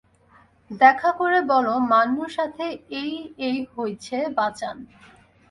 [0.71, 2.65] দেখা করে বলো, মান্নুর সাথে
[3.01, 3.13] এই
[3.47, 4.77] এই হইছে, বাঁচান।